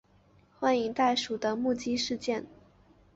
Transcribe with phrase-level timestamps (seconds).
[0.57, 2.47] 幻影袋鼠的目击事件。